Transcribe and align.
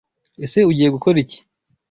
Ese 0.45 0.59
Ugiye 0.69 0.89
gukora 0.95 1.17
iki? 1.23 1.39